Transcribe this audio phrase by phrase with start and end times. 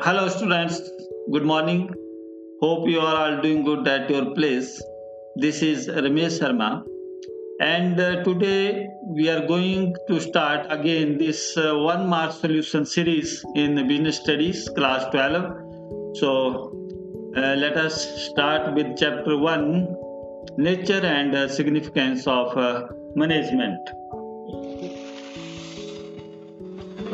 [0.00, 0.80] Hello, students.
[1.32, 1.90] Good morning.
[2.60, 4.82] Hope you are all doing good at your place.
[5.36, 6.84] This is Ramesh Sharma,
[7.60, 13.44] and uh, today we are going to start again this uh, one mark solution series
[13.54, 16.16] in business studies, class 12.
[16.16, 16.30] So,
[17.36, 18.00] uh, let us
[18.30, 19.96] start with chapter 1
[20.56, 23.94] Nature and uh, Significance of uh, Management.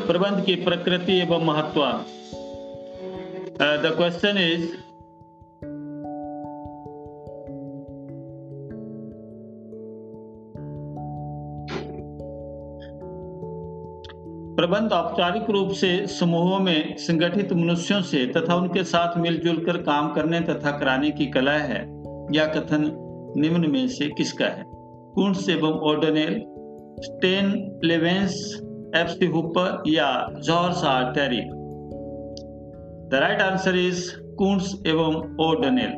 [0.07, 1.81] प्रबंध की प्रकृति एवं महत्व
[3.56, 4.64] Uh, the question is
[14.56, 20.14] प्रबंध औपचारिक रूप से समूहों में संगठित मनुष्यों से तथा उनके साथ मिलजुल कर काम
[20.14, 21.82] करने तथा कराने की कला है
[22.32, 22.92] यह कथन
[23.38, 24.64] निम्न में से किसका है?
[24.68, 26.34] कुंट्स एवं O'Donnell
[27.02, 28.62] Stan Levens
[28.96, 31.65] F Hooper या George R Terry.
[33.06, 34.00] The right answer is
[34.38, 35.92] Koontz एवं ओडोनेल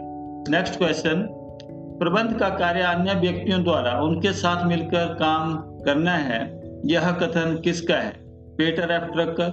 [0.52, 1.22] नेक्स्ट क्वेश्चन
[2.00, 6.40] प्रबंध का कार्य अन्य व्यक्तियों द्वारा उनके साथ मिलकर काम करना है,
[6.86, 8.12] यह कथन किसका है?
[8.58, 9.50] पीटर एफ़ ट्रकर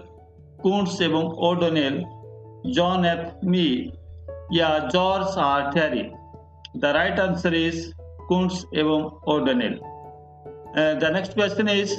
[0.63, 2.03] कुंट्स एवं ओडोनेल
[2.75, 3.67] जॉन एफ़ मी
[4.53, 6.03] या George R Terry
[6.77, 7.91] the right answer is
[8.29, 9.79] Koontz एवं O'Donnell
[11.01, 11.97] the next question is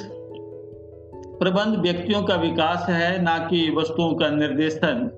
[1.40, 5.10] प्रबंध व्यक्तियों का विकास है, ना कि वस्तुओं का निर्देशन।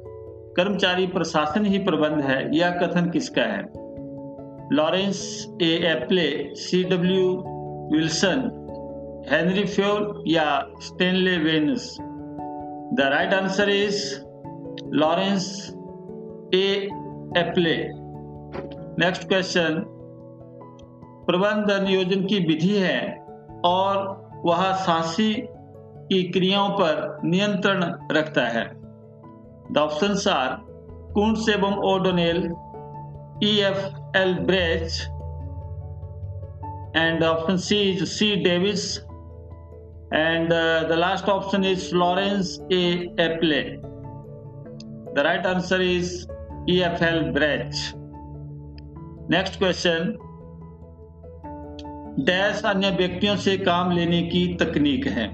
[0.58, 3.64] कर्मचारी प्रशासन ही प्रबंध है, यह कथन किसका है?
[4.72, 7.44] Lawrence A Appley, C W
[7.94, 8.64] Wilson,
[9.32, 11.98] Henri Fayol या Stanley Vance?
[12.94, 14.22] The right answer is
[14.86, 15.74] Lawrence
[16.54, 16.90] A
[17.38, 17.78] Appley.
[19.06, 19.84] Next question.
[21.28, 23.26] प्रबंध नियोजन की विधि है
[23.66, 25.34] और वह साहसी
[26.10, 28.87] की क्रियाओं पर नियंत्रण रखता है।
[29.78, 30.56] ऑप्शन आर
[31.14, 32.44] कुंट्स एवं O'Donnell
[33.44, 35.08] E F L Brech
[36.96, 38.44] and option C is C.
[38.44, 39.02] Davis,
[40.12, 43.08] and uh, the last option is Florence A.
[43.26, 43.84] Eple.
[45.16, 46.28] The right answer is
[46.68, 46.84] E.
[46.84, 47.02] F.
[47.02, 47.32] L.
[47.32, 47.76] Brech.
[49.30, 50.18] Next question.
[52.28, 55.26] Dash अन्य व्यक्तियों से काम लेने की तकनीक है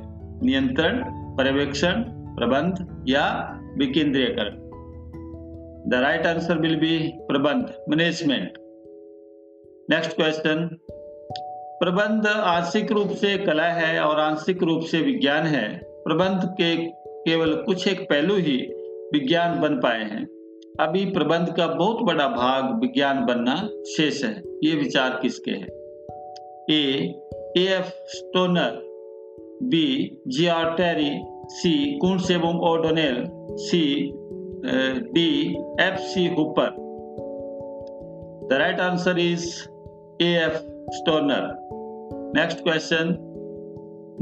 [0.45, 0.97] नियंत्रण
[1.37, 2.01] पर्यवेक्षण
[2.37, 3.23] प्रबंध या
[3.77, 4.63] विकेंद्रीयकरण
[5.89, 8.53] the right answer will be प्रबंध मैनेजमेंट
[9.89, 10.77] नेक्स्ट क्वेश्चन
[11.79, 16.75] प्रबंध आंशिक रूप से कला है और आंशिक रूप से विज्ञान है। प्रबंध के
[17.29, 18.57] केवल कुछ एक पहलू ही
[19.13, 20.25] विज्ञान बन पाए हैं।
[20.79, 25.67] अभी प्रबंध का बहुत बड़ा भाग विज्ञान बनना शेष है। ये विचार किसके हैं?
[26.69, 26.95] A
[27.57, 28.79] F Stoner
[29.63, 34.11] B G R Terry C Koontz एवं O'Donnell C
[35.11, 36.69] D F C Hooper
[38.51, 39.45] the right answer is
[40.23, 40.57] A F
[40.89, 41.57] Stoner
[42.35, 43.15] next question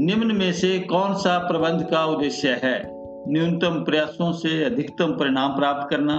[0.00, 2.82] निम्न में से कौन सा प्रबंध का उद्देश्य है?
[3.28, 6.14] न्यूनतम प्रयासों से अधिकतम परिणाम प्राप्त करना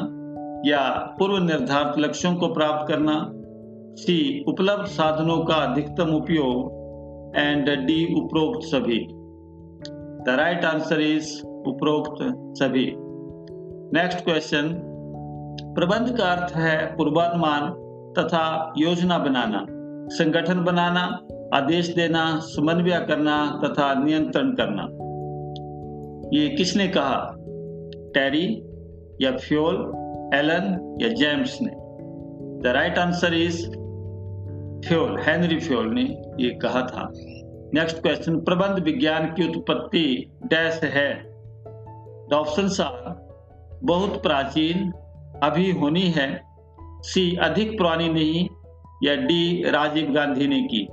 [0.66, 3.32] या पूर्व निर्धारित लक्ष्यों को प्राप्त करना?
[3.96, 6.84] सी उपलब्ध साधनों का अधिकतम उपयोग.
[7.38, 9.08] एंड डी उपरोक्त सभी.
[10.24, 12.18] द राइट आंसर इज़ उपरोक्त
[12.60, 12.96] सभी।
[14.00, 14.70] नेक्स्ट क्वेश्चन
[15.62, 17.70] प्रबंध का अर्थ है पूर्वानुमान
[18.14, 19.66] तथा योजना बनाना,
[20.10, 24.84] संगठन बनाना, आदेश देना, समन्वय करना तथा नियंत्रण करना।
[26.38, 27.36] ये किसने कहा?
[28.14, 28.64] टेरी
[29.22, 29.76] या फ्योल
[30.34, 31.72] एलन या जेम्स ने।
[32.62, 33.70] The right answer is
[34.88, 36.02] Fayol Henri Fayol ने
[36.40, 37.14] ये कहा था।
[37.76, 41.14] नेक्स्ट क्वेश्चन प्रबंध विज्ञान की उत्पत्ति डैश है।
[42.34, 43.30] ऑप्शन आर
[43.84, 44.92] बहुत प्राचीन,
[45.44, 46.44] अभी होनी है।
[46.80, 48.50] सी अधिक पुरानी नहीं,
[49.04, 50.88] या डी राजीव गांधी ने की।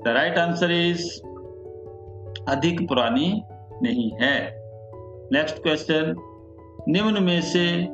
[0.00, 1.20] द राइट आंसर इज़
[2.48, 3.42] अधिक पुरानी
[3.82, 4.54] नहीं है।
[5.32, 6.14] नेक्स्ट क्वेश्चन
[6.88, 7.86] निम्न में से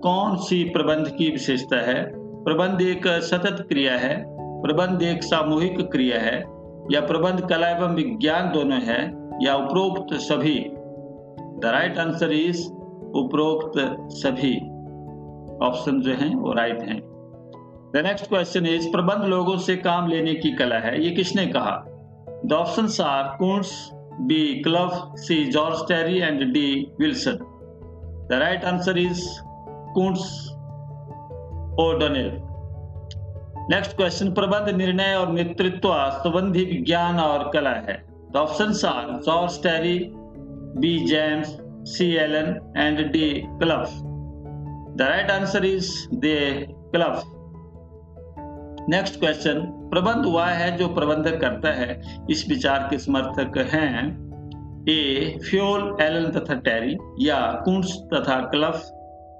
[0.00, 2.10] कौन सी प्रबंध की विशेषता है?
[2.44, 4.24] प्रबंध एक सतत क्रिया है।
[4.62, 6.55] प्रबंध एक सामूहिक क्रिया है।
[6.92, 10.58] या प्रबंध, कला एवं विज्ञान दोनों है, या उपरोक्त सभी?
[11.58, 12.72] द राइट आंसर इज़
[13.14, 13.72] उपरोक्त
[14.10, 14.56] सभी।
[15.66, 17.00] ऑप्शन जो हैं, वो राइट हैं।
[17.96, 21.84] द नेक्स्ट क्वेश्चन इज़ प्रबंध लोगों से काम लेने की कला है, ये किसने कहा?
[22.46, 23.90] The option are Koontz
[24.20, 27.38] B club C George Terry and D Wilson
[28.30, 29.40] the right answer is
[29.94, 30.52] Koontz
[31.80, 32.45] O'Donnell
[33.70, 37.94] next question प्रबंध निर्णय और नेतृत्व संबंधी विज्ञान और कला है
[38.32, 39.98] the option are George Terry
[40.80, 41.48] B James
[41.90, 43.30] C Allen and D
[43.62, 43.82] club
[44.96, 46.34] the right answer is the
[46.94, 47.22] club
[48.90, 49.60] next question
[49.90, 53.90] प्रबंध वह है जो प्रबंधक करता है इस विचार के समर्थक हैं
[54.88, 58.88] ए फ्योल एलन तथा टेरी या कुंस तथा क्लफ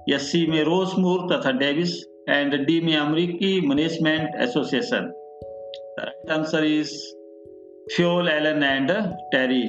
[0.09, 1.97] या सी में रोसमूर तथा डेविस
[2.29, 5.13] एंड डी में अमेरिकी management association
[5.99, 6.91] right answer is
[7.95, 8.91] Fayol Allen and
[9.31, 9.63] Terry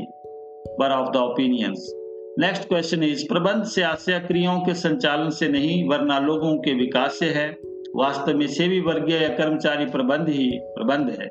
[0.81, 1.93] were of the opinions
[2.39, 7.19] next question is प्रबंध से आशय क्रियाओं के संचालन से नहीं, वरना लोगों के विकास
[7.19, 7.49] से है।
[7.97, 11.27] वास्तव में सेवी वर्गीय या कर्मचारी प्रबंध ही प्रबंध है।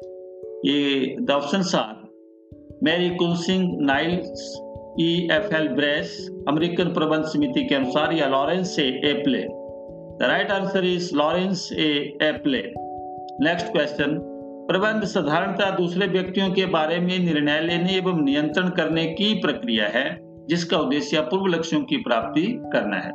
[0.65, 1.95] ये the option are
[2.83, 4.61] Mary Cushing Niles
[4.99, 9.45] E F L Brech American प्रबंध समिति के अनुसार या लॉरेंस से Appley
[10.19, 12.61] the right answer is Lawrence A Appley
[13.41, 14.17] next question
[14.67, 20.05] प्रबंध साधारणतः दूसरे व्यक्तियों के बारे में निर्णय लेने एवं नियंत्रण करने की प्रक्रिया है,
[20.49, 23.11] जिसका उद्देश्य पूर्व लक्ष्यों की प्राप्ति करना है।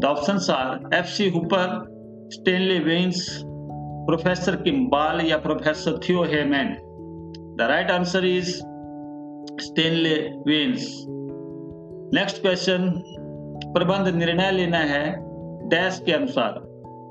[0.00, 3.26] The option are F C Hooper Stanley Vance
[4.06, 6.74] professor Kimball या professor Theo Haimann
[7.58, 8.52] the right answer is
[9.60, 10.14] Stanley
[10.46, 10.86] Vance
[12.14, 12.92] next question
[13.74, 15.29] प्रबंध निर्णय लेना है
[15.70, 16.60] डैश के अनुसार।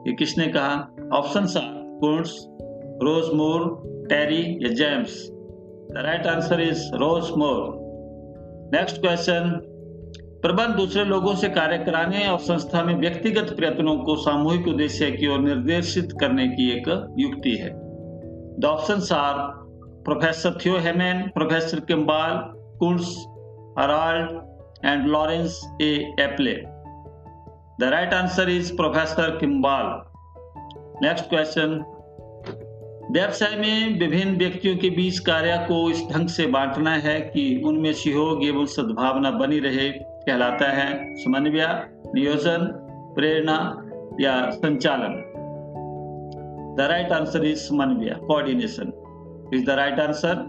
[0.07, 0.95] ये किसने कहा?
[1.13, 2.35] Option are Koontz
[3.03, 5.29] Rosemore Terry या James
[5.91, 7.75] the right answer is Rosemore
[8.75, 9.61] next question
[10.41, 15.27] प्रबंध दूसरे लोगों से कार्य कराने और संस्था में व्यक्तिगत प्रयत्नों को सामूहिक उद्देश्य की
[15.27, 17.69] ओर निर्देशित करने की एक युक्ति है।
[18.59, 19.35] The option are
[20.05, 22.35] professor Theo Haimann professor Kimball,
[22.81, 23.07] Kunz,
[23.77, 24.29] Harald,
[24.85, 25.89] and Lawrence A.
[26.25, 26.78] Eple.
[27.79, 30.03] The right answer is Professor Kimball.
[31.01, 31.85] Next question.
[33.11, 37.91] व्यवसाय में विभिन्न व्यक्तियों के बीच कार्य को इस ढंग से बांटना है कि उनमें
[37.93, 41.65] सहयोग एवं सद्भावना बनी रहे, कहलाता है समन्वय,
[42.15, 42.65] नियोजन,
[43.15, 43.57] प्रेरणा
[44.21, 45.15] या संचालन
[46.77, 48.91] द राइट आंसर इज़ समन्वय coordination
[49.53, 50.45] is the right answer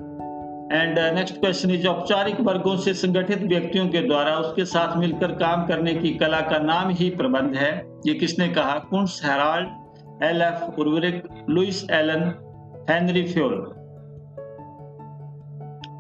[0.73, 5.67] and next question is औपचारिक वर्गों से संगठित व्यक्तियों के द्वारा उसके साथ मिलकर काम
[5.67, 7.71] करने की कला का नाम ही प्रबंध है।
[8.07, 8.79] ये किसने कहा?
[8.79, 9.69] Koontz Harold,
[10.23, 12.23] L F Urwick, Louis Allen,
[12.91, 13.57] Henry Fayol.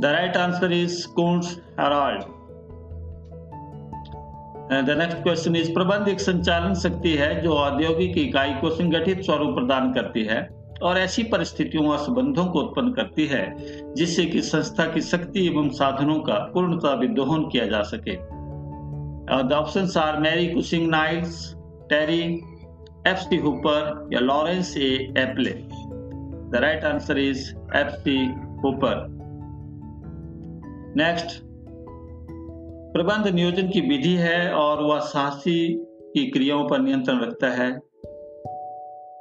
[0.01, 2.23] The right answer is Koontz Harold.
[4.87, 9.55] The next question is प्रबंध एक संचालन शक्ति है जो औद्योगिक इकाई को संगठित स्वरूप
[9.55, 13.57] प्रदान करती है। और ऐसी परिस्थितियों व संबंधों को उत्पन्न करती है,
[13.95, 18.17] जिससे कि संस्था की शक्ति एवं साधनों का पूर्णता विद्रोहन किया जा सके।
[19.55, 21.55] Option are Mary Cushing Niles
[21.89, 22.23] Terry
[23.07, 25.51] F C Hooper या Lawrence A Appley
[26.51, 28.27] the right answer is F C
[28.65, 29.07] Hooper
[30.97, 31.41] next
[32.93, 35.75] प्रबंध नियोजन की विधि है और वह साहसी
[36.15, 37.90] की क्रियाओं पर नियंत्रण रखता है।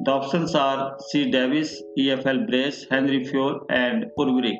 [0.01, 1.29] The options are C.
[1.29, 2.45] Davis, E.F.L.
[2.45, 4.57] Brace, Henry Fure, and Urvrik.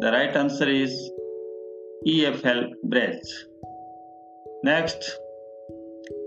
[0.00, 0.92] The right answer is
[2.06, 2.62] E.F.L.
[2.84, 3.32] Brace.
[4.64, 5.10] Next,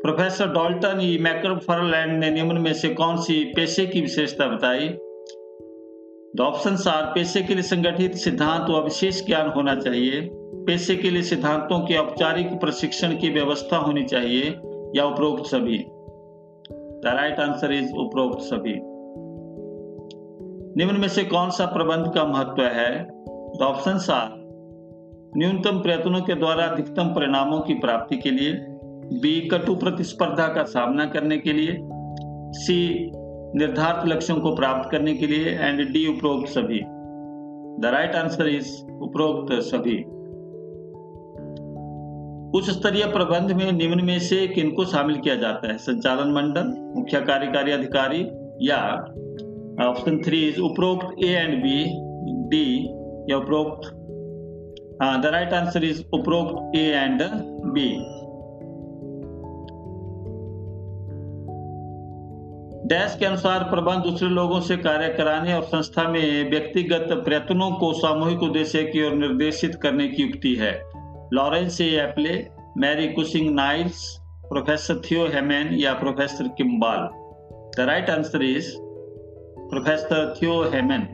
[0.04, 4.88] professor Dalton E McFarland ने निम्न में से कौन सी पेशे की विशेषता बताई
[6.36, 10.22] द ऑप्शन आर पेशे के लिए संगठित सिद्धांत व विशेष ज्ञान होना चाहिए
[10.68, 14.56] पेशे के लिए सिद्धांतों के औपचारिक प्रशिक्षण की व्यवस्था होनी चाहिए
[14.96, 15.86] या उपरोक्त सभी
[16.98, 18.74] द राइट आंसर इज़ उपरोक्त सभी।
[20.76, 23.08] निम्न में से कौन सा प्रबंध का महत्व है?
[23.60, 24.30] द ऑप्शन आर
[25.38, 28.54] न्यूनतम प्रयत्नों के द्वारा अधिकतम परिणामों की प्राप्ति के लिए
[29.20, 31.80] बी कटु प्रतिस्पर्धा का सामना करने के लिए
[32.52, 33.12] सी
[33.56, 36.80] निर्धारित लक्ष्यों को प्राप्त करने के लिए एंड डी उपरोक्त सभी।
[37.82, 40.06] द राइट आंसर इज़ उपरोक्त सभी।
[42.56, 45.78] उच्च स्तरीय प्रबंध में निम्न में से किनको शामिल किया जाता है?
[45.78, 48.22] संचालन मंडल, मुख्य कार्यकारी अधिकारी
[48.62, 48.78] या
[49.90, 51.84] ऑप्शन थ्री इज़ उपरोक्त ए एंड बी
[52.50, 52.86] डी
[53.32, 53.90] या उपरोक्त
[55.22, 57.22] द राइट आंसर इज़ उपरोक्त ए एंड
[57.74, 57.90] बी
[62.88, 67.94] डैश के अनुसार प्रबंध दूसरे लोगों से कार्य कराने और संस्था में व्यक्तिगत प्रयत्नों को
[67.94, 70.97] सामूहिक उद्देश्य की ओर निर्देशित करने की युक्ति है।
[71.34, 74.18] Lawrence Appley, Mary Cushing Niles,
[74.50, 77.00] professor Theo Haimann या professor Kimball.
[77.78, 78.74] The right answer is
[79.60, 81.08] professor Theo Haimann.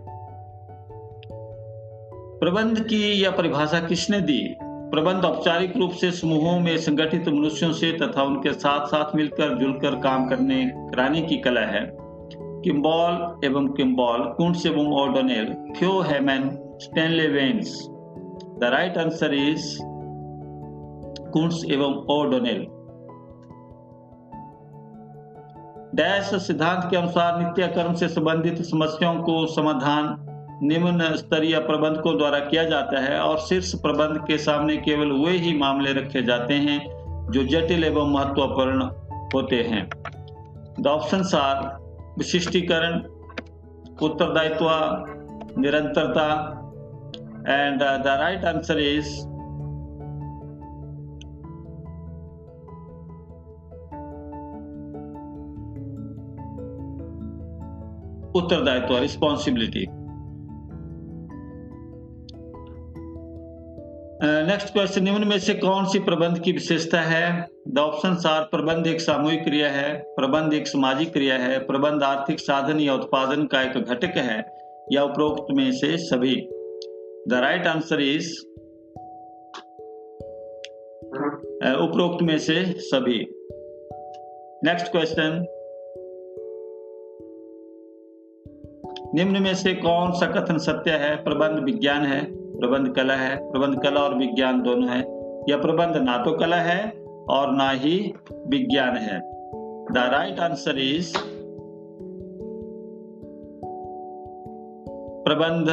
[2.39, 4.55] प्रबंध की यह परिभाषा किसने दी?
[4.62, 9.96] प्रबंध औपचारिक रूप से समूहों में संगठित मनुष्यों से तथा उनके साथ साथ मिलकर जुलकर
[9.96, 11.98] काम करने, कराने की कला है।
[12.63, 17.88] किम्बॉल एवं किम्बॉल, कुंट्स एवं O'Donnell Theo Haimann, Stanley Vance.
[18.60, 19.92] The right answer is
[21.34, 22.66] Koontz एवं ओडोनेल
[25.96, 30.16] डैश सिद्धांत के अनुसार नित्य कर्म से संबंधित समस्याओं को समाधान
[30.63, 35.58] निम्न स्तरीय प्रबंधकों द्वारा किया जाता है और शीर्ष प्रबंध के सामने केवल वे ही
[35.58, 36.80] मामले रखे जाते हैं
[37.32, 38.90] जो जटिल एवं महत्वपूर्ण
[39.36, 39.90] होते हैं।
[40.80, 41.66] द ऑप्शन आर
[42.18, 43.00] विशिष्टीकरण,
[44.02, 44.70] उत्तरदायित्व,
[45.62, 46.30] निरंतरता
[47.50, 49.33] and the right answer is
[58.36, 59.86] उत्तरदायित्व रिस्पॉन्सिबिलिटी
[64.25, 67.48] नेक्स्ट क्वेश्चन निम्न में से कौन सी प्रबंध की विशेषता है?
[67.68, 72.40] द ऑप्शन आर प्रबंध एक सामूहिक क्रिया है, प्रबंध एक सामाजिक क्रिया है, प्रबंध आर्थिक
[72.40, 74.46] साधन या उत्पादन का एक घटक है,
[74.92, 76.36] या उपरोक्त में से सभी?
[77.28, 78.32] द राइट आंसर इज़
[81.84, 83.20] उपरोक्त में से सभी.
[84.63, 85.46] नेक्स्ट क्वेश्चन
[89.15, 91.24] निम्न में से कौन सा कथन सत्य है?
[91.24, 95.00] प्रबंध विज्ञान है, प्रबंध कला है, प्रबंध कला और विज्ञान दोनों है।
[95.50, 96.91] या प्रबंध ना तो कला है
[97.29, 98.13] और ना ही
[98.48, 99.20] विज्ञान है।
[99.86, 101.17] द राइट आंसर इज़
[105.25, 105.67] प्रबंध,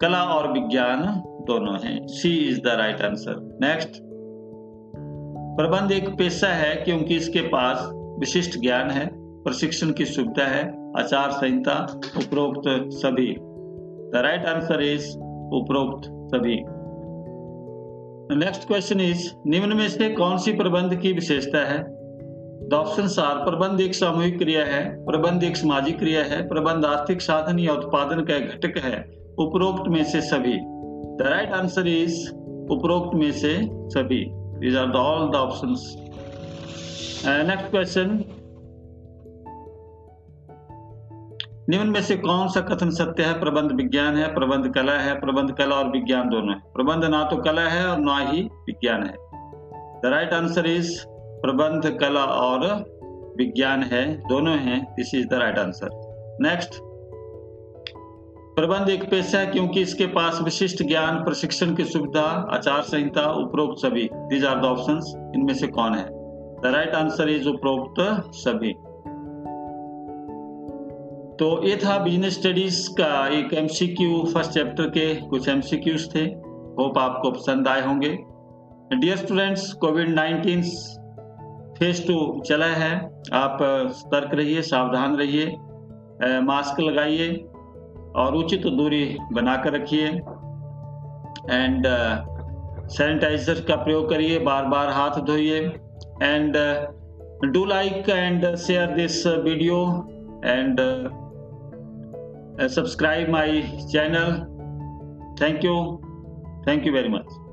[0.00, 3.90] कला और विज्ञान दोनों हैं। C is the right answer next
[5.56, 9.10] प्रबंध एक पेशा है क्योंकि इसके पास विशिष्ट ज्ञान है,
[9.42, 15.08] प्रशिक्षण की सुविधा है आचार संहिता उपरोक्त सभी। द राइट आंसर इज़
[15.54, 16.56] उपरोक्त सभी।
[18.36, 21.78] नेक्स्ट क्वेश्चन इज़ निम्न में से कौन सी प्रबंध की विशेषता है?
[22.68, 27.20] द ऑप्शन आर प्रबंध एक सामूहिक क्रिया है, प्रबंध एक सामाजिक क्रिया है, प्रबंध आर्थिक
[27.20, 29.00] साधन या उत्पादन का घटक है,
[29.38, 30.56] उपरोक्त में से सभी।
[31.16, 32.30] द राइट आंसर इज़
[32.70, 33.54] उपरोक्त में से
[33.90, 34.24] सभी।
[34.76, 35.96] Are the all the options
[37.26, 38.24] next question
[41.70, 43.40] निम्न में से कौन सा कथन सत्य है?
[43.40, 47.36] प्रबंध विज्ञान है, प्रबंध कला है, प्रबंध कला और विज्ञान दोनों है। प्रबंध ना तो
[47.36, 49.12] कला है और ना ही विज्ञान है।
[50.00, 52.84] द राइट आंसर इज़ प्रबंध, कला और
[53.38, 55.88] विज्ञान है, दोनों हैं। This is the right answer
[56.42, 56.70] next
[58.56, 63.78] प्रबंध एक पेशा है क्योंकि इसके पास विशिष्ट ज्ञान, प्रशिक्षण की सुविधा, आचार संहिता, उपरोक्त
[63.78, 66.04] सभी। दीज आर द ऑप्शंस इनमें से कौन है?
[66.60, 68.74] द राइट आंसर इज़ उपरोक्त सभी।
[71.38, 76.22] तो ये था बिज़नेस स्टडीज़ का एक एमसीक्यू फ़र्स्ट चैप्टर के कुछ एमसीक्यूज थे।
[76.78, 78.08] होप आपको पसंद आए होंगे।
[78.94, 80.72] Dear students COVID 19
[81.78, 82.16] phase two
[82.46, 82.90] चला है।
[83.32, 83.58] आप
[83.92, 85.46] सतर्क रहिए, सावधान रहिए
[86.40, 87.28] मास्क लगाइए
[88.16, 91.86] और उचित तो दूरी बनाकर रखिए। एंड
[92.88, 95.60] सैनिटाइजर का प्रयोग करिए बार बार हाथ धोइए।
[96.22, 96.56] And
[97.52, 99.80] do like and share this video
[100.44, 100.80] and
[102.66, 103.62] subscribe my
[103.92, 105.34] channel.
[105.38, 106.00] Thank you.
[106.64, 107.47] Thank you very much